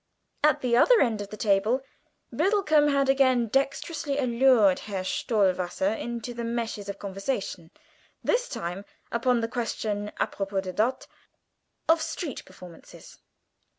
[0.43, 1.83] At the other end of the table
[2.33, 7.69] Biddlecomb had again dexterously allured Herr Stohwasser into the meshes of conversation;
[8.23, 11.05] this time upon the question (à propos de bottes)
[11.87, 13.19] of street performances.